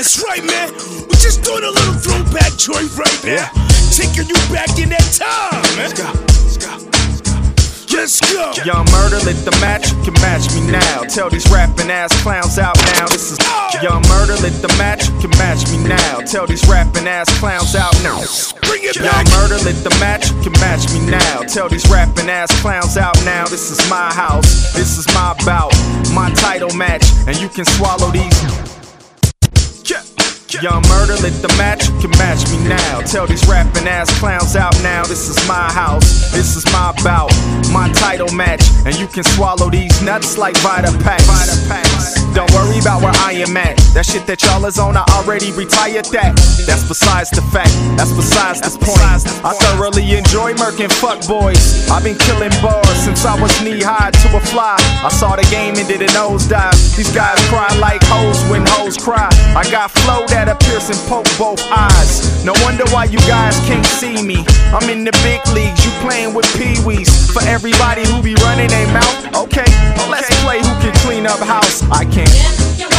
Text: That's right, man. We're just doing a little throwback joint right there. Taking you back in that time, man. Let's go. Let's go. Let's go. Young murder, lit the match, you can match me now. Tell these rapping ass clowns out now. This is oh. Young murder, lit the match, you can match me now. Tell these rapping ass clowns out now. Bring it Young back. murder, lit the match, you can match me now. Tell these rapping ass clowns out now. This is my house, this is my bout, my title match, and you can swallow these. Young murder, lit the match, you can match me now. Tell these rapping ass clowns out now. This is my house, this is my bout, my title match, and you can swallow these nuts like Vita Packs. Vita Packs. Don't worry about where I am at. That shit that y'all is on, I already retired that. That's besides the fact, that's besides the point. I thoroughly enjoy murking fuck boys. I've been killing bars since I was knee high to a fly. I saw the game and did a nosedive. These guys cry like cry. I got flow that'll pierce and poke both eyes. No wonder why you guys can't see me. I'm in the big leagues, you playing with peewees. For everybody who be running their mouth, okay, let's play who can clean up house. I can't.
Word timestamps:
That's 0.00 0.24
right, 0.24 0.40
man. 0.40 0.72
We're 0.72 1.20
just 1.20 1.44
doing 1.44 1.60
a 1.60 1.68
little 1.68 1.92
throwback 1.92 2.56
joint 2.56 2.88
right 2.96 3.20
there. 3.20 3.44
Taking 3.92 4.32
you 4.32 4.40
back 4.48 4.72
in 4.80 4.88
that 4.96 5.04
time, 5.12 5.60
man. 5.76 5.92
Let's 5.92 5.92
go. 5.92 6.08
Let's 6.08 6.56
go. 6.56 6.72
Let's 7.92 8.16
go. 8.32 8.64
Young 8.64 8.88
murder, 8.96 9.20
lit 9.28 9.36
the 9.44 9.52
match, 9.60 9.92
you 9.92 10.00
can 10.00 10.16
match 10.24 10.48
me 10.56 10.64
now. 10.72 11.04
Tell 11.04 11.28
these 11.28 11.44
rapping 11.52 11.92
ass 11.92 12.16
clowns 12.24 12.56
out 12.56 12.80
now. 12.96 13.12
This 13.12 13.28
is 13.32 13.38
oh. 13.44 13.76
Young 13.84 14.00
murder, 14.08 14.40
lit 14.40 14.56
the 14.64 14.72
match, 14.80 15.04
you 15.04 15.20
can 15.20 15.36
match 15.36 15.68
me 15.68 15.76
now. 15.84 16.24
Tell 16.24 16.46
these 16.46 16.64
rapping 16.64 17.04
ass 17.04 17.28
clowns 17.36 17.76
out 17.76 17.92
now. 18.00 18.24
Bring 18.72 18.80
it 18.88 18.96
Young 18.96 19.04
back. 19.04 19.28
murder, 19.36 19.60
lit 19.68 19.84
the 19.84 19.92
match, 20.00 20.32
you 20.32 20.48
can 20.48 20.56
match 20.64 20.88
me 20.96 21.04
now. 21.12 21.44
Tell 21.44 21.68
these 21.68 21.84
rapping 21.92 22.32
ass 22.32 22.48
clowns 22.64 22.96
out 22.96 23.20
now. 23.28 23.44
This 23.44 23.68
is 23.68 23.76
my 23.90 24.08
house, 24.16 24.72
this 24.72 24.96
is 24.96 25.04
my 25.12 25.36
bout, 25.44 25.76
my 26.16 26.32
title 26.40 26.72
match, 26.72 27.04
and 27.28 27.36
you 27.36 27.50
can 27.52 27.66
swallow 27.76 28.08
these. 28.08 28.69
Young 30.58 30.82
murder, 30.88 31.14
lit 31.22 31.32
the 31.40 31.48
match, 31.56 31.86
you 31.86 31.94
can 32.02 32.10
match 32.18 32.42
me 32.50 32.58
now. 32.66 33.00
Tell 33.06 33.24
these 33.24 33.46
rapping 33.46 33.86
ass 33.86 34.10
clowns 34.18 34.56
out 34.56 34.74
now. 34.82 35.04
This 35.04 35.30
is 35.30 35.38
my 35.46 35.70
house, 35.70 36.32
this 36.32 36.56
is 36.56 36.66
my 36.72 36.92
bout, 37.04 37.30
my 37.72 37.88
title 37.94 38.28
match, 38.34 38.60
and 38.84 38.98
you 38.98 39.06
can 39.06 39.22
swallow 39.22 39.70
these 39.70 40.02
nuts 40.02 40.36
like 40.36 40.56
Vita 40.58 40.90
Packs. 41.04 41.24
Vita 41.24 41.56
Packs. 41.70 42.20
Don't 42.34 42.50
worry 42.50 42.78
about 42.78 43.00
where 43.00 43.14
I 43.22 43.32
am 43.46 43.56
at. 43.56 43.78
That 43.94 44.04
shit 44.04 44.26
that 44.26 44.42
y'all 44.42 44.66
is 44.66 44.78
on, 44.78 44.96
I 44.96 45.04
already 45.16 45.52
retired 45.52 46.06
that. 46.10 46.34
That's 46.66 46.82
besides 46.86 47.30
the 47.30 47.42
fact, 47.54 47.70
that's 47.96 48.12
besides 48.12 48.60
the 48.60 48.74
point. 48.74 49.00
I 49.46 49.54
thoroughly 49.54 50.18
enjoy 50.18 50.52
murking 50.54 50.90
fuck 50.90 51.24
boys. 51.30 51.88
I've 51.88 52.02
been 52.02 52.18
killing 52.18 52.52
bars 52.60 52.98
since 52.98 53.24
I 53.24 53.40
was 53.40 53.54
knee 53.62 53.80
high 53.80 54.10
to 54.10 54.28
a 54.36 54.40
fly. 54.50 54.76
I 55.00 55.08
saw 55.14 55.36
the 55.36 55.46
game 55.48 55.78
and 55.78 55.86
did 55.86 56.02
a 56.02 56.10
nosedive. 56.10 56.74
These 56.96 57.14
guys 57.14 57.38
cry 57.48 57.70
like 57.78 57.99
cry. 58.96 59.28
I 59.54 59.68
got 59.70 59.90
flow 59.90 60.26
that'll 60.26 60.56
pierce 60.56 60.88
and 60.88 60.98
poke 61.08 61.28
both 61.38 61.60
eyes. 61.70 62.44
No 62.44 62.52
wonder 62.62 62.84
why 62.90 63.04
you 63.04 63.18
guys 63.28 63.58
can't 63.68 63.86
see 63.86 64.22
me. 64.22 64.44
I'm 64.72 64.88
in 64.88 65.04
the 65.04 65.12
big 65.22 65.40
leagues, 65.54 65.84
you 65.84 65.92
playing 66.00 66.34
with 66.34 66.46
peewees. 66.56 67.32
For 67.32 67.42
everybody 67.42 68.04
who 68.06 68.22
be 68.22 68.34
running 68.36 68.68
their 68.68 68.86
mouth, 68.92 69.46
okay, 69.46 69.68
let's 70.10 70.28
play 70.42 70.58
who 70.58 70.74
can 70.80 70.94
clean 71.04 71.26
up 71.26 71.38
house. 71.40 71.82
I 71.90 72.04
can't. 72.04 72.89